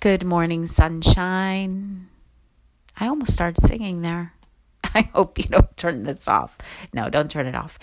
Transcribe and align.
Good 0.00 0.24
morning, 0.24 0.66
sunshine. 0.66 2.08
I 2.98 3.08
almost 3.08 3.34
started 3.34 3.62
singing 3.62 4.00
there. 4.00 4.32
I 4.94 5.02
hope 5.02 5.36
you 5.36 5.44
don't 5.44 5.76
turn 5.76 6.04
this 6.04 6.26
off. 6.26 6.56
No, 6.94 7.10
don't 7.10 7.30
turn 7.30 7.46
it 7.46 7.54
off. 7.54 7.78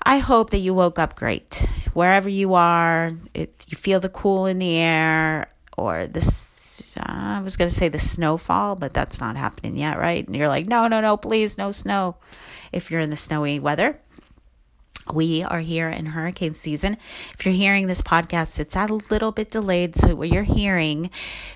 I 0.00 0.18
hope 0.18 0.50
that 0.50 0.58
you 0.58 0.74
woke 0.74 1.00
up 1.00 1.16
great. 1.16 1.66
Wherever 1.92 2.28
you 2.28 2.54
are, 2.54 3.16
if 3.34 3.48
you 3.66 3.76
feel 3.76 3.98
the 3.98 4.08
cool 4.08 4.46
in 4.46 4.60
the 4.60 4.76
air 4.76 5.52
or 5.76 6.06
this, 6.06 6.96
I 6.96 7.40
was 7.40 7.56
going 7.56 7.68
to 7.68 7.74
say 7.74 7.88
the 7.88 7.98
snowfall, 7.98 8.76
but 8.76 8.94
that's 8.94 9.20
not 9.20 9.36
happening 9.36 9.76
yet, 9.76 9.98
right? 9.98 10.24
And 10.24 10.36
you're 10.36 10.46
like, 10.46 10.68
no, 10.68 10.86
no, 10.86 11.00
no, 11.00 11.16
please, 11.16 11.58
no 11.58 11.72
snow. 11.72 12.14
If 12.70 12.92
you're 12.92 13.00
in 13.00 13.10
the 13.10 13.16
snowy 13.16 13.58
weather, 13.58 13.98
we 15.14 15.42
are 15.42 15.60
here 15.60 15.88
in 15.88 16.06
hurricane 16.06 16.54
season. 16.54 16.96
If 17.34 17.44
you're 17.44 17.54
hearing 17.54 17.86
this 17.86 18.02
podcast, 18.02 18.60
it's 18.60 18.76
a 18.76 18.86
little 18.86 19.32
bit 19.32 19.50
delayed. 19.50 19.96
So, 19.96 20.14
what 20.14 20.28
you're 20.28 20.42
hearing 20.42 21.10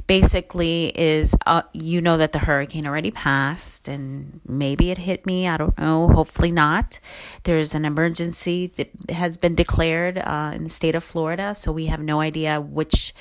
basically 0.06 0.92
is 0.94 1.34
uh, 1.46 1.62
you 1.72 2.00
know 2.00 2.16
that 2.16 2.32
the 2.32 2.40
hurricane 2.40 2.86
already 2.86 3.10
passed 3.10 3.88
and 3.88 4.40
maybe 4.46 4.90
it 4.90 4.98
hit 4.98 5.26
me. 5.26 5.48
I 5.48 5.56
don't 5.56 5.76
know. 5.78 6.08
Hopefully, 6.08 6.50
not. 6.50 7.00
There's 7.44 7.74
an 7.74 7.84
emergency 7.84 8.68
that 8.76 8.90
has 9.10 9.36
been 9.36 9.54
declared 9.54 10.18
uh, 10.18 10.52
in 10.54 10.64
the 10.64 10.70
state 10.70 10.94
of 10.94 11.04
Florida. 11.04 11.54
So, 11.54 11.72
we 11.72 11.86
have 11.86 12.00
no 12.00 12.20
idea 12.20 12.60
which 12.60 13.14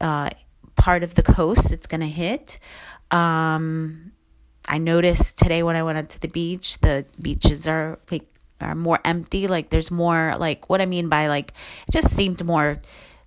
uh, 0.00 0.30
part 0.76 1.02
of 1.02 1.14
the 1.14 1.22
coast 1.22 1.72
it's 1.72 1.86
going 1.86 2.00
to 2.00 2.08
hit. 2.08 2.58
Um, 3.10 4.12
I 4.68 4.78
noticed 4.78 5.38
today 5.38 5.62
when 5.62 5.76
I 5.76 5.82
went 5.82 5.98
out 5.98 6.08
to 6.10 6.20
the 6.20 6.28
beach, 6.28 6.78
the 6.78 7.04
beaches 7.20 7.66
are 7.66 7.98
are 8.62 8.74
more 8.74 9.00
empty. 9.04 9.46
Like 9.46 9.70
there's 9.70 9.90
more 9.90 10.34
like 10.38 10.68
what 10.68 10.80
I 10.80 10.86
mean 10.86 11.08
by 11.08 11.28
like 11.28 11.52
it 11.88 11.92
just 11.92 12.10
seemed 12.10 12.44
more 12.44 12.80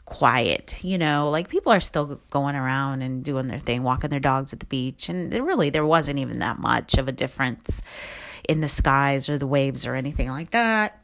quiet, 0.05 0.83
you 0.83 0.97
know, 0.97 1.29
like 1.29 1.49
people 1.49 1.71
are 1.71 1.79
still 1.79 2.21
going 2.29 2.55
around 2.55 3.01
and 3.01 3.23
doing 3.23 3.47
their 3.47 3.59
thing, 3.59 3.83
walking 3.83 4.11
their 4.11 4.19
dogs 4.19 4.53
at 4.53 4.59
the 4.59 4.65
beach. 4.67 5.09
And 5.09 5.33
really 5.33 5.69
there 5.69 5.85
wasn't 5.85 6.19
even 6.19 6.39
that 6.39 6.59
much 6.59 6.97
of 6.97 7.07
a 7.07 7.11
difference 7.11 7.81
in 8.47 8.61
the 8.61 8.69
skies 8.69 9.27
or 9.29 9.37
the 9.37 9.47
waves 9.47 9.85
or 9.85 9.95
anything 9.95 10.29
like 10.29 10.51
that 10.51 11.01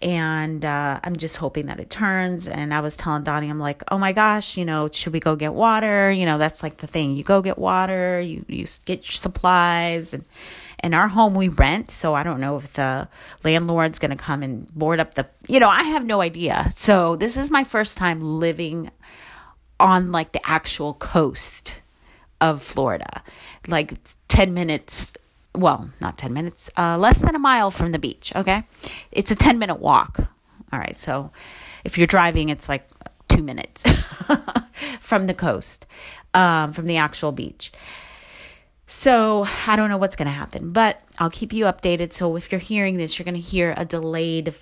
and 0.00 0.64
uh, 0.64 1.00
I'm 1.02 1.16
just 1.16 1.36
hoping 1.38 1.66
that 1.66 1.80
it 1.80 1.90
turns. 1.90 2.46
And 2.46 2.72
I 2.72 2.80
was 2.80 2.96
telling 2.96 3.24
Donnie, 3.24 3.48
I'm 3.48 3.58
like, 3.58 3.82
oh 3.90 3.98
my 3.98 4.12
gosh, 4.12 4.56
you 4.56 4.64
know, 4.64 4.88
should 4.92 5.12
we 5.12 5.20
go 5.20 5.34
get 5.34 5.54
water? 5.54 6.10
You 6.10 6.24
know, 6.24 6.38
that's 6.38 6.62
like 6.62 6.76
the 6.76 6.86
thing. 6.86 7.12
You 7.12 7.24
go 7.24 7.42
get 7.42 7.58
water, 7.58 8.20
you 8.20 8.44
you 8.48 8.66
get 8.84 9.08
your 9.08 9.12
supplies, 9.12 10.14
and 10.14 10.24
in 10.84 10.94
our 10.94 11.08
home 11.08 11.34
we 11.34 11.48
rent, 11.48 11.90
so 11.90 12.14
I 12.14 12.22
don't 12.22 12.40
know 12.40 12.58
if 12.58 12.72
the 12.74 13.08
landlord's 13.42 13.98
to 13.98 14.16
come 14.16 14.42
and 14.42 14.72
board 14.74 15.00
up 15.00 15.14
the. 15.14 15.26
You 15.48 15.58
know, 15.58 15.68
I 15.68 15.82
have 15.84 16.04
no 16.04 16.20
idea. 16.20 16.72
So 16.76 17.16
this 17.16 17.36
is 17.36 17.50
my 17.50 17.64
first 17.64 17.96
time 17.96 18.20
living 18.20 18.90
on 19.80 20.12
like 20.12 20.32
the 20.32 20.48
actual 20.48 20.94
coast 20.94 21.82
of 22.40 22.62
Florida, 22.62 23.22
like 23.66 23.94
10 24.28 24.54
minutes 24.54 25.12
well, 25.60 25.90
not 26.00 26.18
10 26.18 26.32
minutes, 26.32 26.70
uh, 26.76 26.96
less 26.98 27.20
than 27.20 27.34
a 27.34 27.38
mile 27.38 27.70
from 27.70 27.92
the 27.92 27.98
beach, 27.98 28.32
okay? 28.34 28.64
It's 29.12 29.30
a 29.30 29.36
10 29.36 29.58
minute 29.58 29.80
walk. 29.80 30.18
All 30.72 30.78
right, 30.78 30.96
so 30.96 31.30
if 31.84 31.96
you're 31.96 32.06
driving, 32.06 32.48
it's 32.48 32.68
like 32.68 32.86
two 33.28 33.42
minutes 33.42 33.84
from 35.00 35.26
the 35.26 35.34
coast, 35.34 35.86
um, 36.34 36.72
from 36.72 36.86
the 36.86 36.96
actual 36.96 37.32
beach. 37.32 37.72
So 38.86 39.46
I 39.66 39.76
don't 39.76 39.90
know 39.90 39.98
what's 39.98 40.16
going 40.16 40.26
to 40.26 40.32
happen, 40.32 40.70
but 40.70 41.02
I'll 41.18 41.30
keep 41.30 41.52
you 41.52 41.66
updated. 41.66 42.12
So 42.12 42.36
if 42.36 42.50
you're 42.50 42.58
hearing 42.58 42.96
this, 42.96 43.18
you're 43.18 43.24
going 43.24 43.34
to 43.34 43.40
hear 43.40 43.74
a 43.76 43.84
delayed 43.84 44.54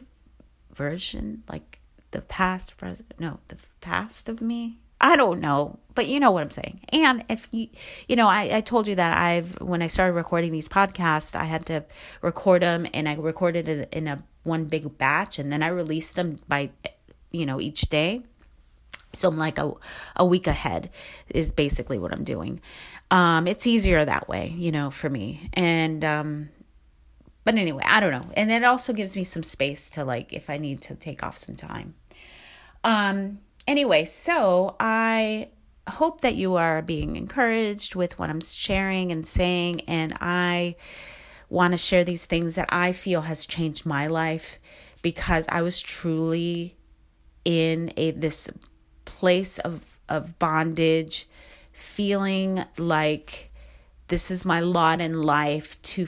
version, 0.75 1.45
like 1.49 1.79
the 2.11 2.23
past, 2.23 2.77
present, 2.77 3.15
no, 3.19 3.39
the 3.49 3.57
past 3.81 4.29
of 4.29 4.41
me. 4.41 4.81
I 5.01 5.17
don't 5.17 5.41
know, 5.41 5.79
but 5.95 6.07
you 6.07 6.21
know 6.21 6.31
what 6.31 6.43
I'm 6.43 6.51
saying. 6.51 6.81
And 6.91 7.25
if 7.29 7.49
you, 7.51 7.69
you 8.09 8.17
know, 8.17 8.29
I, 8.29 8.57
I 8.57 8.61
told 8.61 8.89
you 8.89 8.95
that 8.95 9.19
I've, 9.19 9.61
when 9.61 9.83
I 9.83 9.89
started 9.89 10.15
recording 10.15 10.53
these 10.53 10.69
podcasts, 10.69 11.35
I 11.35 11.45
had 11.45 11.67
to 11.67 11.85
record 12.23 12.63
them 12.63 12.87
and 12.95 13.09
I 13.09 13.15
recorded 13.15 13.69
it 13.69 13.89
in 13.93 14.09
a 14.09 14.23
one 14.45 14.65
big 14.65 14.97
batch 14.97 15.39
and 15.39 15.53
then 15.53 15.63
I 15.63 15.69
released 15.69 16.17
them 16.17 16.39
by, 16.49 16.71
you 17.31 17.45
know, 17.45 17.61
each 17.61 17.83
day. 17.83 18.23
So 19.13 19.29
I'm 19.29 19.39
like 19.39 19.59
a, 19.59 19.73
a 20.17 20.25
week 20.25 20.47
ahead 20.47 20.91
is 21.29 21.53
basically 21.53 21.99
what 21.99 22.13
I'm 22.13 22.25
doing. 22.25 22.61
Um, 23.11 23.47
it's 23.47 23.67
easier 23.67 24.05
that 24.05 24.29
way, 24.29 24.55
you 24.57 24.73
know, 24.73 24.91
for 24.91 25.09
me. 25.11 25.51
And, 25.53 26.05
um, 26.05 26.49
but 27.45 27.55
anyway, 27.55 27.85
I 27.87 28.01
don't 28.01 28.13
know. 28.13 28.31
And 28.35 28.51
it 28.51 28.65
also 28.65 28.93
gives 28.93 29.15
me 29.15 29.25
some 29.25 29.43
space 29.43 29.91
to 29.91 30.05
like, 30.05 30.33
if 30.33 30.51
I 30.51 30.57
need 30.57 30.83
to 30.83 30.95
take 30.95 31.23
off 31.23 31.39
some 31.39 31.55
time. 31.55 31.95
Um, 32.83 33.41
anyway, 33.67 34.05
so 34.05 34.77
I 34.81 35.49
hope 35.89 36.21
that 36.23 36.35
you 36.35 36.57
are 36.57 36.83
being 36.83 37.17
encouraged 37.17 37.95
with 37.95 38.19
what 38.19 38.31
I'm 38.31 38.41
sharing 38.41 39.13
and 39.13 39.27
saying. 39.27 39.83
And 39.83 40.17
I 40.21 40.77
want 41.49 41.73
to 41.73 41.79
share 41.79 42.05
these 42.05 42.27
things 42.27 42.55
that 42.57 42.69
I 42.71 42.93
feel 42.93 43.23
has 43.23 43.47
changed 43.47 43.87
my 43.87 44.07
life 44.07 44.59
because 45.03 45.47
I 45.49 45.63
was 45.63 45.81
truly 45.81 46.77
in 47.45 47.93
a 47.97 48.11
this 48.11 48.49
place 49.05 49.59
of 49.59 49.85
of 50.09 50.39
bondage, 50.39 51.27
feeling 51.73 52.65
like 52.79 53.51
this 54.09 54.31
is 54.31 54.45
my 54.45 54.61
lot 54.61 55.01
in 55.01 55.23
life 55.23 55.81
to 55.83 56.07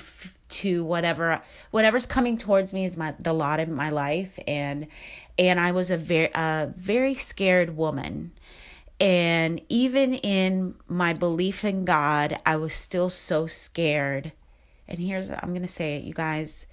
to 0.48 0.84
whatever 0.84 1.42
whatever's 1.70 2.06
coming 2.06 2.38
towards 2.38 2.72
me 2.72 2.84
is 2.86 2.96
my 2.96 3.14
the 3.18 3.32
lot 3.32 3.60
in 3.60 3.72
my 3.72 3.90
life 3.90 4.38
and 4.46 4.86
and 5.38 5.60
I 5.60 5.72
was 5.72 5.90
a 5.90 5.96
very 5.96 6.30
a 6.34 6.72
very 6.76 7.14
scared 7.14 7.76
woman. 7.76 8.32
And 9.00 9.60
even 9.68 10.14
in 10.14 10.74
my 10.88 11.12
belief 11.12 11.64
in 11.64 11.84
God, 11.84 12.40
I 12.44 12.56
was 12.56 12.74
still 12.74 13.08
so 13.08 13.46
scared. 13.46 14.32
And 14.88 14.98
here's 14.98 15.30
I'm 15.30 15.50
going 15.50 15.62
to 15.62 15.68
say 15.68 15.96
it, 15.96 16.04
you 16.04 16.14
guys, 16.14 16.66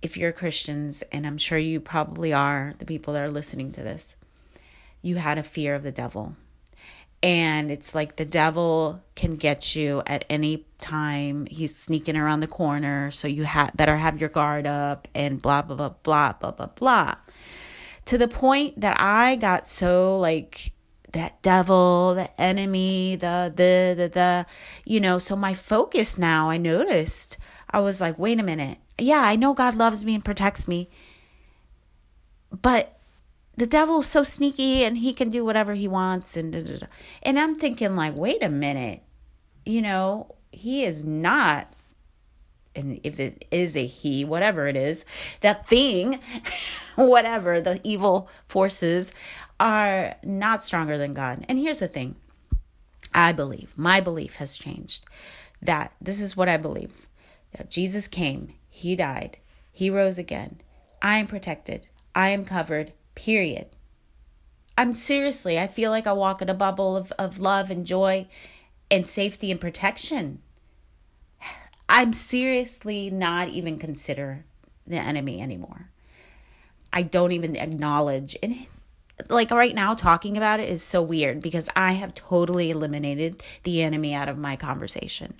if 0.00 0.16
you're 0.16 0.32
Christians, 0.32 1.02
and 1.12 1.26
I'm 1.26 1.36
sure 1.36 1.58
you 1.58 1.80
probably 1.80 2.32
are, 2.32 2.74
the 2.78 2.86
people 2.86 3.12
that 3.12 3.22
are 3.22 3.30
listening 3.30 3.72
to 3.72 3.82
this, 3.82 4.16
you 5.02 5.16
had 5.16 5.36
a 5.36 5.42
fear 5.42 5.74
of 5.74 5.82
the 5.82 5.92
devil 5.92 6.36
and 7.24 7.70
it's 7.70 7.94
like 7.94 8.16
the 8.16 8.26
devil 8.26 9.02
can 9.14 9.36
get 9.36 9.74
you 9.74 10.02
at 10.06 10.26
any 10.28 10.66
time. 10.78 11.46
He's 11.50 11.74
sneaking 11.74 12.18
around 12.18 12.40
the 12.40 12.46
corner. 12.46 13.10
So 13.12 13.26
you 13.26 13.46
ha- 13.46 13.70
better 13.74 13.96
have 13.96 14.20
your 14.20 14.28
guard 14.28 14.66
up 14.66 15.08
and 15.14 15.40
blah 15.40 15.62
blah 15.62 15.74
blah 15.74 15.94
blah 16.02 16.34
blah 16.34 16.50
blah 16.50 16.66
blah. 16.66 17.14
To 18.04 18.18
the 18.18 18.28
point 18.28 18.78
that 18.78 19.00
i 19.00 19.36
got 19.36 19.66
so 19.66 20.18
like 20.18 20.72
that 21.14 21.40
devil 21.40 22.14
the 22.14 22.28
enemy 22.38 23.16
the 23.16 23.50
the 23.56 23.94
the 23.96 24.08
the 24.10 24.46
you 24.84 25.00
know 25.00 25.16
so 25.16 25.34
my 25.34 25.54
focus 25.54 26.18
now 26.18 26.50
i 26.50 26.58
noticed 26.58 27.38
i 27.70 27.80
was 27.80 28.02
like 28.02 28.18
wait 28.18 28.38
a 28.38 28.42
minute. 28.42 28.76
Yeah 28.98 29.22
i 29.24 29.34
know 29.34 29.54
god 29.54 29.74
loves 29.74 30.04
me 30.04 30.14
and 30.14 30.22
protects 30.22 30.68
me. 30.68 30.90
But 32.52 32.98
the 33.56 33.66
devil's 33.66 34.06
so 34.06 34.22
sneaky 34.22 34.84
and 34.84 34.98
he 34.98 35.12
can 35.12 35.30
do 35.30 35.44
whatever 35.44 35.74
he 35.74 35.88
wants 35.88 36.36
and 36.36 36.52
da, 36.52 36.62
da, 36.62 36.76
da. 36.78 36.86
and 37.22 37.38
i'm 37.38 37.54
thinking 37.54 37.96
like 37.96 38.14
wait 38.16 38.42
a 38.42 38.48
minute. 38.48 39.02
You 39.66 39.80
know 39.80 40.34
he 40.52 40.84
is 40.84 41.04
not 41.04 41.74
and 42.76 43.00
if 43.02 43.18
it 43.18 43.46
is 43.50 43.76
a 43.76 43.86
he 43.86 44.24
whatever 44.24 44.66
it 44.68 44.76
is 44.76 45.04
that 45.40 45.66
thing 45.66 46.20
whatever 46.96 47.60
the 47.60 47.80
evil 47.82 48.28
forces 48.46 49.12
are 49.58 50.16
not 50.22 50.64
stronger 50.64 50.98
than 50.98 51.14
god. 51.14 51.46
And 51.48 51.58
here's 51.58 51.78
the 51.78 51.88
thing. 51.88 52.16
I 53.14 53.32
believe 53.32 53.72
my 53.76 54.00
belief 54.00 54.36
has 54.36 54.58
changed 54.58 55.04
that 55.62 55.92
this 56.00 56.20
is 56.20 56.36
what 56.36 56.48
i 56.48 56.58
believe 56.58 57.06
that 57.52 57.70
jesus 57.70 58.06
came 58.06 58.52
he 58.68 58.96
died 58.96 59.38
he 59.74 59.90
rose 59.90 60.18
again. 60.18 60.60
I 61.02 61.16
am 61.16 61.26
protected. 61.26 61.86
I 62.14 62.28
am 62.28 62.44
covered 62.44 62.92
period. 63.14 63.66
I'm 64.76 64.94
seriously, 64.94 65.58
I 65.58 65.66
feel 65.66 65.90
like 65.90 66.06
I 66.06 66.12
walk 66.12 66.42
in 66.42 66.48
a 66.48 66.54
bubble 66.54 66.96
of, 66.96 67.12
of 67.12 67.38
love 67.38 67.70
and 67.70 67.86
joy 67.86 68.26
and 68.90 69.06
safety 69.06 69.50
and 69.50 69.60
protection. 69.60 70.40
I'm 71.88 72.12
seriously 72.12 73.10
not 73.10 73.48
even 73.48 73.78
consider 73.78 74.44
the 74.86 74.96
enemy 74.96 75.40
anymore. 75.40 75.90
I 76.92 77.02
don't 77.02 77.32
even 77.32 77.56
acknowledge 77.56 78.36
and 78.42 78.66
like 79.28 79.50
right 79.50 79.74
now 79.74 79.94
talking 79.94 80.36
about 80.36 80.60
it 80.60 80.68
is 80.68 80.82
so 80.82 81.00
weird 81.00 81.40
because 81.40 81.68
I 81.76 81.92
have 81.92 82.14
totally 82.14 82.70
eliminated 82.70 83.42
the 83.62 83.82
enemy 83.82 84.12
out 84.12 84.28
of 84.28 84.38
my 84.38 84.56
conversation. 84.56 85.34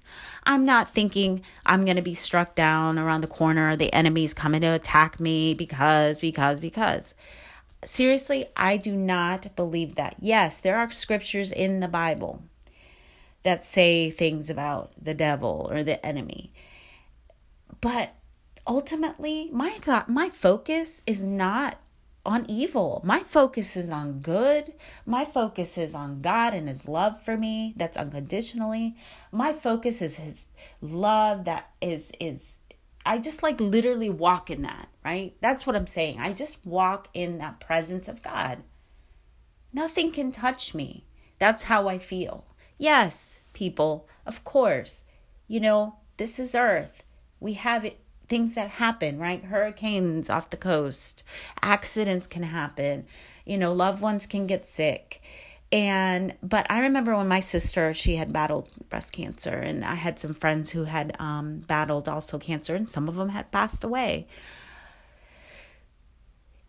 I'm 0.44 0.64
not 0.64 0.88
thinking 0.88 1.42
I'm 1.66 1.84
going 1.84 1.96
to 1.96 2.02
be 2.02 2.14
struck 2.14 2.54
down 2.54 2.98
around 2.98 3.22
the 3.22 3.26
corner, 3.26 3.74
the 3.74 3.92
enemy's 3.92 4.32
coming 4.32 4.60
to 4.60 4.68
attack 4.68 5.18
me 5.18 5.54
because, 5.54 6.20
because, 6.20 6.60
because. 6.60 7.14
Seriously, 7.84 8.46
I 8.56 8.76
do 8.76 8.94
not 8.94 9.54
believe 9.56 9.94
that. 9.96 10.16
Yes, 10.18 10.60
there 10.60 10.76
are 10.76 10.90
scriptures 10.90 11.52
in 11.52 11.80
the 11.80 11.88
Bible 11.88 12.42
that 13.42 13.64
say 13.64 14.10
things 14.10 14.50
about 14.50 14.92
the 15.00 15.14
devil 15.14 15.68
or 15.70 15.82
the 15.82 16.04
enemy. 16.04 16.52
But 17.80 18.14
ultimately, 18.66 19.50
my 19.52 19.78
God, 19.84 20.08
my 20.08 20.30
focus 20.30 21.02
is 21.06 21.22
not 21.22 21.78
on 22.26 22.46
evil. 22.48 23.02
My 23.04 23.20
focus 23.20 23.76
is 23.76 23.90
on 23.90 24.20
good. 24.20 24.72
My 25.04 25.24
focus 25.24 25.76
is 25.76 25.94
on 25.94 26.22
God 26.22 26.54
and 26.54 26.68
his 26.68 26.88
love 26.88 27.22
for 27.22 27.36
me 27.36 27.74
that's 27.76 27.98
unconditionally. 27.98 28.96
My 29.30 29.52
focus 29.52 30.00
is 30.00 30.16
his 30.16 30.46
love 30.80 31.44
that 31.44 31.70
is 31.82 32.12
is 32.18 32.56
I 33.06 33.18
just 33.18 33.42
like 33.42 33.60
literally 33.60 34.10
walk 34.10 34.50
in 34.50 34.62
that, 34.62 34.88
right? 35.04 35.34
That's 35.40 35.66
what 35.66 35.76
I'm 35.76 35.86
saying. 35.86 36.18
I 36.18 36.32
just 36.32 36.64
walk 36.64 37.08
in 37.12 37.38
that 37.38 37.60
presence 37.60 38.08
of 38.08 38.22
God. 38.22 38.62
Nothing 39.72 40.10
can 40.10 40.30
touch 40.32 40.74
me. 40.74 41.04
That's 41.38 41.64
how 41.64 41.88
I 41.88 41.98
feel. 41.98 42.46
Yes, 42.78 43.40
people, 43.52 44.08
of 44.24 44.44
course. 44.44 45.04
You 45.48 45.60
know, 45.60 45.96
this 46.16 46.38
is 46.38 46.54
earth. 46.54 47.04
We 47.40 47.54
have 47.54 47.84
it 47.84 48.00
things 48.28 48.54
that 48.54 48.68
happen, 48.68 49.18
right? 49.18 49.44
Hurricanes 49.44 50.30
off 50.30 50.50
the 50.50 50.56
coast, 50.56 51.22
accidents 51.60 52.26
can 52.26 52.42
happen, 52.42 53.06
you 53.44 53.58
know, 53.58 53.72
loved 53.72 54.00
ones 54.00 54.26
can 54.26 54.46
get 54.46 54.66
sick. 54.66 55.22
And, 55.74 56.34
but 56.40 56.66
I 56.70 56.80
remember 56.80 57.16
when 57.16 57.26
my 57.26 57.40
sister, 57.40 57.92
she 57.94 58.14
had 58.14 58.32
battled 58.32 58.68
breast 58.88 59.12
cancer, 59.12 59.50
and 59.50 59.84
I 59.84 59.94
had 59.94 60.20
some 60.20 60.32
friends 60.32 60.70
who 60.70 60.84
had 60.84 61.16
um, 61.18 61.64
battled 61.66 62.08
also 62.08 62.38
cancer, 62.38 62.76
and 62.76 62.88
some 62.88 63.08
of 63.08 63.16
them 63.16 63.30
had 63.30 63.50
passed 63.50 63.82
away. 63.82 64.28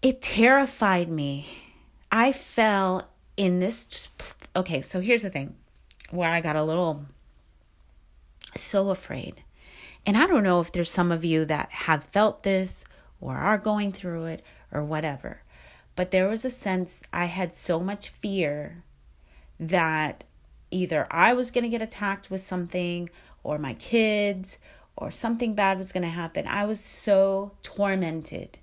It 0.02 0.24
terrified 0.24 1.08
me. 1.08 1.48
I 2.12 2.32
fell 2.32 3.08
in 3.38 3.60
this. 3.60 4.10
Okay, 4.56 4.82
so 4.82 5.00
here's 5.02 5.22
the 5.22 5.30
thing 5.30 5.56
where 6.10 6.32
I 6.32 6.42
got 6.42 6.56
a 6.56 6.64
little 6.64 7.06
so 8.56 8.90
afraid 8.90 9.44
and 10.06 10.18
I 10.18 10.28
don't 10.28 10.44
know 10.44 10.62
if 10.62 10.72
there's 10.72 10.92
some 10.92 11.12
of 11.12 11.26
you 11.26 11.46
that 11.46 11.72
have 11.72 12.04
felt 12.06 12.44
this 12.44 12.86
or 13.20 13.36
are 13.36 13.58
going 13.58 13.92
through 13.92 14.26
it 14.26 14.44
or 14.72 14.84
whatever. 14.84 15.42
But 15.96 16.12
there 16.12 16.28
was 16.28 16.46
a 16.46 16.52
sense 16.52 17.02
I 17.12 17.26
had 17.26 17.56
so 17.56 17.80
much 17.80 18.10
fear 18.10 18.84
that 19.60 20.24
either 20.72 21.08
I 21.10 21.34
was 21.34 21.52
going 21.52 21.64
to 21.64 21.70
get 21.70 21.82
attacked 21.82 22.30
with 22.30 22.44
something 22.44 23.10
or 23.44 23.58
my 23.58 23.74
kids 23.76 24.58
or 24.98 25.12
something 25.12 25.54
bad 25.54 25.78
was 25.78 25.92
going 25.92 26.04
to 26.04 26.10
happen. 26.10 26.48
I 26.48 26.66
was 26.66 26.80
so 26.80 27.52
tormented 27.64 28.60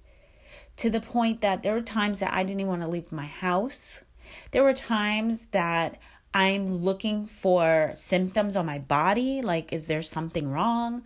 to 0.77 0.91
the 0.91 1.01
point 1.01 1.41
that 1.41 1.63
there 1.63 1.75
were 1.75 1.83
times 1.83 2.21
that 2.21 2.33
I 2.33 2.43
didn't 2.43 2.61
even 2.61 2.69
want 2.69 2.83
to 2.83 2.89
leave 2.89 3.13
my 3.13 3.27
house. 3.27 4.03
There 4.51 4.63
were 4.63 4.73
times 4.73 5.47
that 5.53 5.99
I'm 6.35 6.79
looking 6.83 7.27
for 7.27 7.93
symptoms 7.95 8.57
on 8.57 8.65
my 8.65 8.79
body, 8.79 9.43
like, 9.43 9.73
is 9.73 9.87
there 9.87 10.03
something 10.03 10.51
wrong? 10.51 11.03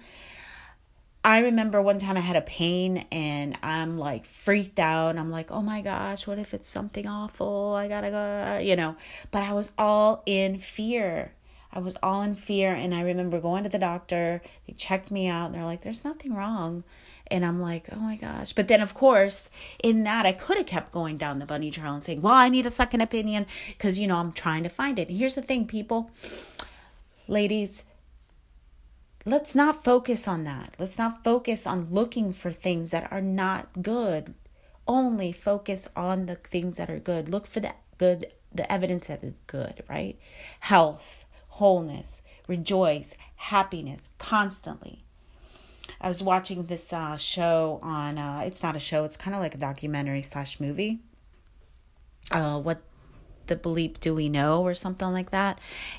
I 1.27 1.41
remember 1.41 1.83
one 1.83 1.99
time 1.99 2.17
I 2.17 2.21
had 2.21 2.37
a 2.37 2.41
pain 2.41 3.05
and 3.11 3.59
I'm 3.61 3.99
like 3.99 4.27
freaked 4.27 4.79
out. 4.79 5.19
I'm 5.19 5.33
like, 5.33 5.51
oh 5.51 5.61
my 5.61 5.81
gosh, 5.81 6.25
what 6.25 6.39
if 6.39 6.55
it's 6.55 6.69
something 6.69 7.05
awful? 7.05 7.75
I 7.75 7.89
gotta 7.89 8.11
go, 8.13 8.59
you 8.63 8.77
know. 8.77 8.95
But 9.33 9.43
I 9.43 9.53
was 9.53 9.73
all 9.77 10.23
in 10.25 10.61
fear. 10.61 11.33
I 11.73 11.81
was 11.81 11.97
all 12.01 12.23
in 12.23 12.37
fear. 12.37 12.73
And 12.73 12.95
I 12.95 13.01
remember 13.01 13.41
going 13.41 13.65
to 13.65 13.69
the 13.69 13.77
doctor. 13.77 14.41
They 14.69 14.75
checked 14.75 15.11
me 15.11 15.27
out 15.27 15.47
and 15.47 15.55
they're 15.57 15.65
like, 15.65 15.83
there's 15.83 16.05
nothing 16.05 16.33
wrong. 16.33 16.85
And 17.27 17.45
I'm 17.45 17.61
like, 17.61 17.89
oh 17.91 17.99
my 17.99 18.15
gosh. 18.15 18.53
But 18.53 18.69
then, 18.69 18.81
of 18.81 18.95
course, 18.95 19.51
in 19.83 20.05
that, 20.05 20.27
I 20.27 20.33
could 20.33 20.59
have 20.59 20.67
kept 20.67 20.93
going 20.93 21.17
down 21.17 21.41
the 21.41 21.45
bunny 21.45 21.73
trail 21.73 21.93
and 21.93 22.05
saying, 22.05 22.23
well, 22.23 22.35
I 22.35 22.49
need 22.49 22.67
a 22.67 22.71
second 22.71 23.01
opinion 23.01 23.47
because, 23.77 23.99
you 23.99 24.07
know, 24.07 24.19
I'm 24.19 24.31
trying 24.31 24.63
to 24.63 24.69
find 24.69 24.97
it. 24.97 25.09
And 25.09 25.19
here's 25.19 25.35
the 25.35 25.43
thing, 25.43 25.67
people, 25.67 26.09
ladies, 27.27 27.83
let's 29.27 29.55
not 29.55 29.85
focus 29.85 30.27
on 30.29 30.45
that. 30.45 30.75
Let's 30.79 30.97
not 30.97 31.25
focus 31.25 31.67
on 31.67 31.89
looking 31.91 32.33
for 32.33 32.53
things 32.53 32.91
that 32.91 33.11
are 33.13 33.21
not 33.21 33.83
good. 33.83 34.35
Only 34.89 35.33
focus 35.33 35.89
on 35.97 36.27
the 36.27 36.37
things 36.37 36.77
that 36.77 36.89
are 36.89 37.01
good. 37.01 37.29
Look 37.29 37.47
for 37.49 37.61
the 37.61 37.75
good, 37.99 38.29
the 38.55 38.71
evidence 38.73 39.09
that 39.09 39.25
is 39.25 39.41
good, 39.49 39.83
right? 39.91 40.17
Health, 40.61 41.27
wholeness, 41.49 42.23
rejoice, 42.47 43.15
happiness 43.35 44.11
constantly. 44.19 45.03
I 46.01 46.09
was 46.09 46.23
watching 46.23 46.67
this 46.67 46.93
uh, 46.93 47.17
show 47.17 47.81
on. 47.83 48.19
Uh, 48.19 48.45
it's 48.47 48.63
not 48.63 48.77
a 48.77 48.81
show. 48.81 49.05
It's 49.05 49.17
kind 49.17 49.35
of 49.35 49.43
like 49.43 49.55
a 49.55 49.59
documentary 49.59 50.23
slash 50.23 50.61
movie. 50.61 51.01
Uh, 52.31 52.61
what 52.61 52.83
the 53.47 53.57
bleep 53.57 54.01
do 54.01 54.15
we 54.15 54.29
know 54.29 54.63
or 54.63 54.75
something 54.75 55.13
like 55.13 55.31
that. 55.31 55.59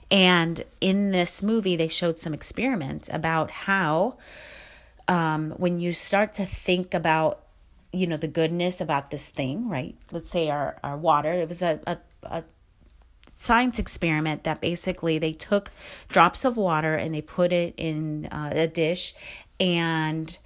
And 0.10 0.64
in 0.82 1.12
this 1.12 1.42
movie, 1.42 1.76
they 1.76 1.88
showed 1.88 2.20
some 2.20 2.34
experiments 2.34 3.10
about 3.12 3.52
how 3.52 4.18
um, 5.08 5.52
when 5.52 5.80
you 5.80 5.94
start 5.94 6.34
to 6.34 6.46
think 6.46 6.94
about 6.94 7.44
you 7.94 8.06
know 8.06 8.18
the 8.18 8.28
goodness 8.28 8.82
about 8.82 9.12
this 9.12 9.30
thing 9.30 9.70
right 9.70 9.96
let's 10.12 10.30
say 10.30 10.50
our, 10.50 10.78
our 10.84 10.98
water 10.98 11.32
it 11.32 11.48
was 11.48 11.62
a, 11.62 11.80
a, 11.88 11.98
a 12.24 12.44
science 13.38 13.80
experiment 13.80 14.44
that 14.44 14.60
basically 14.60 15.18
they 15.18 15.34
took 15.34 15.72
drops 16.10 16.44
of 16.44 16.58
water 16.58 16.96
and 16.96 17.14
they 17.14 17.22
put 17.22 17.54
it 17.54 17.74
in 17.78 18.26
uh, 18.28 18.52
a 18.54 18.68
dish 18.68 19.14
and 19.60 20.38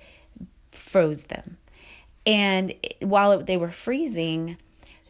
froze 0.71 1.24
them. 1.24 1.57
And 2.25 2.74
while 3.00 3.42
they 3.42 3.57
were 3.57 3.71
freezing, 3.71 4.57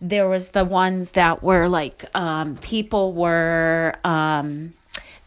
there 0.01 0.27
was 0.27 0.49
the 0.49 0.65
ones 0.65 1.11
that 1.11 1.43
were 1.43 1.67
like 1.67 2.05
um, 2.15 2.57
people 2.57 3.13
were 3.13 3.93
um, 4.03 4.73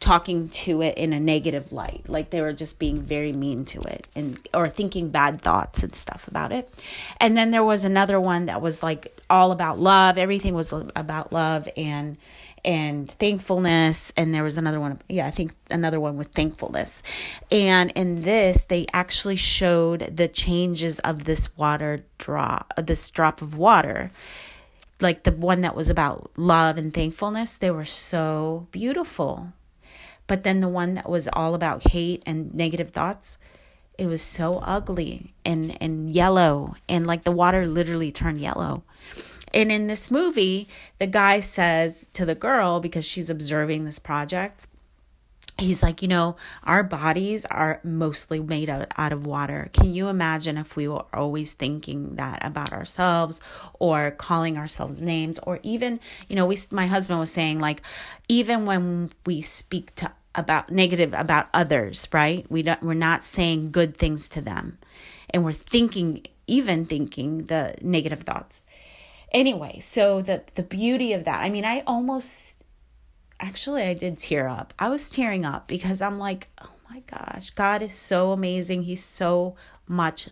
talking 0.01 0.49
to 0.51 0.83
it 0.83 0.99
in 0.99 1.13
a 1.13 1.21
negative 1.21 1.73
light. 1.73 2.05
Like 2.09 2.31
they 2.31 2.41
were 2.43 2.53
just 2.53 2.79
being 2.79 3.01
very 3.01 3.33
mean 3.33 3.65
to 3.67 3.81
it 3.81 4.07
and 4.15 4.39
or 4.53 4.69
thinking 4.69 5.09
bad 5.09 5.41
thoughts 5.41 5.83
and 5.83 5.95
stuff 5.95 6.29
about 6.29 6.53
it. 6.53 6.69
And 7.19 7.37
then 7.37 7.53
there 7.53 7.65
was 7.65 7.85
another 7.85 8.21
one 8.21 8.47
that 8.47 8.61
was 8.61 8.83
like 8.83 9.19
all 9.31 9.53
about 9.53 9.79
love. 9.79 10.19
Everything 10.19 10.55
was 10.55 10.73
about 10.73 11.33
love 11.33 11.69
and 11.77 12.19
and 12.67 13.11
thankfulness. 13.11 14.13
And 14.17 14.35
there 14.35 14.43
was 14.43 14.59
another 14.59 14.81
one 14.81 15.01
yeah 15.09 15.27
i 15.27 15.31
think 15.31 15.55
another 15.71 16.01
one 16.01 16.19
with 16.19 16.33
thankfulness. 16.33 17.03
And 17.51 17.93
in 17.93 18.23
this 18.23 18.65
they 18.65 18.87
actually 18.93 19.37
showed 19.37 20.01
the 20.01 20.29
changes 20.29 20.99
of 20.99 21.25
this 21.25 21.57
water 21.57 22.05
drop 22.19 22.75
this 22.77 23.09
drop 23.11 23.41
of 23.41 23.57
water 23.57 24.11
like 25.05 25.23
the 25.23 25.31
one 25.31 25.61
that 25.61 25.77
was 25.77 25.89
about 25.89 26.33
love 26.37 26.77
and 26.77 26.93
thankfulness 26.93 27.57
they 27.57 27.71
were 27.71 27.85
so 27.85 28.67
beautiful. 28.73 29.53
But 30.27 30.43
then 30.43 30.59
the 30.61 30.69
one 30.69 30.95
that 30.95 31.09
was 31.09 31.29
all 31.33 31.55
about 31.55 31.91
hate 31.91 32.23
and 32.27 32.53
negative 32.53 32.91
thoughts 32.91 33.39
it 33.99 34.07
was 34.07 34.23
so 34.23 34.59
ugly 34.59 35.35
and 35.45 35.77
and 35.81 36.11
yellow. 36.11 36.75
And 36.89 37.07
like 37.07 37.25
the 37.25 37.33
water 37.33 37.67
literally 37.67 38.13
turned 38.13 38.41
yellow. 38.41 38.83
And 39.53 39.71
in 39.71 39.87
this 39.87 40.11
movie, 40.11 40.69
the 40.99 41.07
guy 41.07 41.39
says 41.39 42.09
to 42.15 42.27
the 42.27 42.35
girl, 42.35 42.81
because 42.81 43.05
she's 43.05 43.31
observing 43.31 43.85
this 43.85 44.01
project, 44.01 44.67
he's 45.59 45.83
like, 45.83 46.03
you 46.03 46.09
know, 46.09 46.37
our 46.65 46.83
bodies 46.83 47.45
are 47.45 47.81
mostly 47.85 48.41
made 48.41 48.69
out, 48.69 48.89
out 48.97 49.13
of 49.13 49.27
water. 49.27 49.71
Can 49.73 49.95
you 49.95 50.09
imagine 50.09 50.57
if 50.57 50.77
we 50.77 50.89
were 50.89 51.05
always 51.13 51.53
thinking 51.53 52.17
that 52.17 52.45
about 52.45 52.73
ourselves 52.73 53.41
or 53.75 54.11
calling 54.11 54.57
ourselves 54.59 55.01
names 55.01 55.39
or 55.41 55.61
even, 55.63 56.01
you 56.29 56.37
know, 56.37 56.47
we 56.47 56.59
my 56.71 56.87
husband 56.87 57.21
was 57.21 57.33
saying 57.33 57.61
like 57.61 57.83
even 58.29 58.67
when 58.67 59.11
we 59.27 59.41
speak 59.43 59.95
to 59.97 60.13
about 60.35 60.71
negative 60.71 61.15
about 61.17 61.49
others, 61.55 62.09
right? 62.13 62.45
We 62.51 62.63
don't 62.63 62.83
we're 62.83 62.95
not 62.95 63.23
saying 63.23 63.71
good 63.71 63.97
things 63.97 64.29
to 64.31 64.41
them. 64.41 64.79
And 65.31 65.45
we're 65.45 65.53
thinking 65.53 66.27
even 66.47 66.85
thinking 66.85 67.47
the 67.47 67.75
negative 67.81 68.21
thoughts 68.21 68.67
anyway, 69.35 69.81
so 69.81 70.23
the 70.23 70.43
the 70.55 70.63
beauty 70.63 71.13
of 71.13 71.25
that. 71.25 71.41
I 71.41 71.51
mean, 71.51 71.65
I 71.65 71.83
almost 71.87 72.54
actually 73.41 73.83
I 73.83 73.95
did 73.95 74.19
tear 74.19 74.49
up. 74.49 74.75
I 74.79 74.89
was 74.89 75.11
tearing 75.11 75.45
up 75.45 75.69
because 75.69 76.03
I'm 76.03 76.19
like, 76.19 76.49
"Oh 76.61 76.71
my 76.91 77.01
gosh, 77.01 77.51
God 77.51 77.83
is 77.83 77.93
so 77.93 78.33
amazing. 78.33 78.83
He's 78.85 79.05
so 79.05 79.57
much 79.87 80.29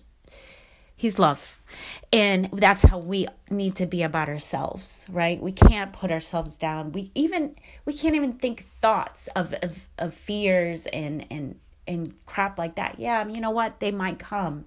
He's 1.02 1.18
love. 1.18 1.60
And 2.12 2.48
that's 2.52 2.84
how 2.84 2.98
we 2.98 3.26
need 3.50 3.74
to 3.74 3.86
be 3.86 4.04
about 4.04 4.28
ourselves, 4.28 5.04
right? 5.10 5.42
We 5.42 5.50
can't 5.50 5.92
put 5.92 6.12
ourselves 6.12 6.54
down. 6.54 6.92
We 6.92 7.10
even 7.16 7.56
we 7.84 7.92
can't 7.92 8.14
even 8.14 8.34
think 8.34 8.68
thoughts 8.80 9.26
of 9.34 9.52
of, 9.64 9.88
of 9.98 10.14
fears 10.14 10.86
and 10.86 11.26
and 11.28 11.58
and 11.88 12.14
crap 12.24 12.56
like 12.56 12.76
that. 12.76 13.00
Yeah, 13.00 13.26
you 13.26 13.40
know 13.40 13.50
what? 13.50 13.80
They 13.80 13.90
might 13.90 14.20
come. 14.20 14.66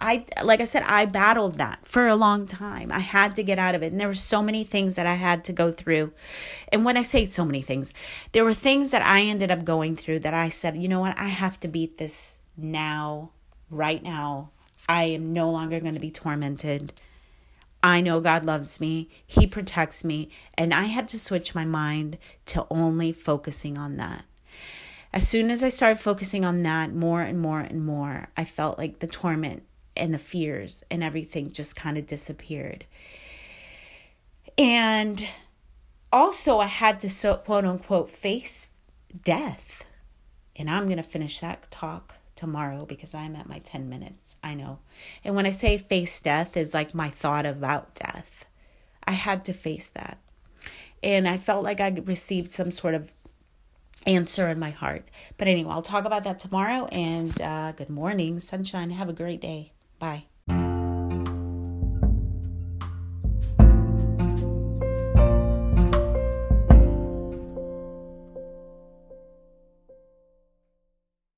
I 0.00 0.24
like 0.42 0.60
I 0.60 0.64
said 0.64 0.82
I 0.86 1.04
battled 1.04 1.58
that 1.58 1.80
for 1.82 2.06
a 2.06 2.16
long 2.16 2.46
time. 2.46 2.90
I 2.90 3.00
had 3.00 3.34
to 3.34 3.42
get 3.42 3.58
out 3.58 3.74
of 3.74 3.82
it 3.82 3.92
and 3.92 4.00
there 4.00 4.08
were 4.08 4.14
so 4.14 4.42
many 4.42 4.64
things 4.64 4.96
that 4.96 5.06
I 5.06 5.14
had 5.14 5.44
to 5.44 5.52
go 5.52 5.70
through. 5.70 6.12
And 6.72 6.84
when 6.84 6.96
I 6.96 7.02
say 7.02 7.26
so 7.26 7.44
many 7.44 7.60
things, 7.60 7.92
there 8.32 8.44
were 8.44 8.54
things 8.54 8.90
that 8.92 9.02
I 9.02 9.22
ended 9.22 9.50
up 9.50 9.64
going 9.64 9.96
through 9.96 10.20
that 10.20 10.34
I 10.34 10.48
said, 10.48 10.76
"You 10.76 10.88
know 10.88 11.00
what? 11.00 11.18
I 11.18 11.28
have 11.28 11.60
to 11.60 11.68
beat 11.68 11.98
this 11.98 12.36
now, 12.56 13.30
right 13.68 14.02
now. 14.02 14.50
I 14.88 15.04
am 15.04 15.32
no 15.32 15.50
longer 15.50 15.80
going 15.80 15.94
to 15.94 16.00
be 16.00 16.10
tormented." 16.10 16.92
I 17.82 18.02
know 18.02 18.20
God 18.20 18.44
loves 18.44 18.78
me, 18.80 19.08
He 19.26 19.46
protects 19.46 20.04
me, 20.04 20.28
and 20.56 20.74
I 20.74 20.84
had 20.84 21.08
to 21.08 21.18
switch 21.18 21.54
my 21.54 21.64
mind 21.64 22.18
to 22.46 22.66
only 22.70 23.10
focusing 23.10 23.78
on 23.78 23.96
that. 23.96 24.26
As 25.12 25.26
soon 25.26 25.50
as 25.50 25.64
I 25.64 25.70
started 25.70 25.98
focusing 25.98 26.44
on 26.44 26.62
that 26.62 26.94
more 26.94 27.22
and 27.22 27.40
more 27.40 27.60
and 27.60 27.84
more, 27.84 28.28
I 28.36 28.44
felt 28.44 28.78
like 28.78 28.98
the 28.98 29.06
torment 29.06 29.62
and 30.00 30.14
the 30.14 30.18
fears 30.18 30.82
and 30.90 31.04
everything 31.04 31.52
just 31.52 31.76
kind 31.76 31.96
of 31.96 32.06
disappeared. 32.06 32.84
And 34.58 35.26
also, 36.12 36.58
I 36.58 36.66
had 36.66 36.98
to 37.00 37.08
so 37.08 37.36
quote 37.36 37.64
unquote 37.64 38.10
face 38.10 38.68
death. 39.24 39.84
And 40.56 40.68
I'm 40.68 40.86
going 40.86 40.96
to 40.96 41.02
finish 41.02 41.38
that 41.40 41.70
talk 41.70 42.14
tomorrow 42.34 42.84
because 42.84 43.14
I'm 43.14 43.36
at 43.36 43.48
my 43.48 43.60
10 43.60 43.88
minutes. 43.88 44.36
I 44.42 44.54
know. 44.54 44.78
And 45.22 45.36
when 45.36 45.46
I 45.46 45.50
say 45.50 45.78
face 45.78 46.20
death, 46.20 46.56
is 46.56 46.74
like 46.74 46.94
my 46.94 47.10
thought 47.10 47.46
about 47.46 47.94
death. 47.94 48.46
I 49.06 49.12
had 49.12 49.44
to 49.46 49.52
face 49.52 49.88
that. 49.90 50.18
And 51.02 51.28
I 51.28 51.38
felt 51.38 51.64
like 51.64 51.80
I 51.80 51.88
received 51.88 52.52
some 52.52 52.70
sort 52.70 52.94
of 52.94 53.12
answer 54.06 54.48
in 54.48 54.58
my 54.58 54.70
heart. 54.70 55.04
But 55.38 55.48
anyway, 55.48 55.70
I'll 55.70 55.82
talk 55.82 56.04
about 56.04 56.24
that 56.24 56.38
tomorrow. 56.38 56.86
And 56.86 57.40
uh, 57.40 57.72
good 57.72 57.90
morning, 57.90 58.40
sunshine. 58.40 58.90
Have 58.90 59.08
a 59.08 59.14
great 59.14 59.40
day. 59.40 59.72
Bye. 60.00 60.29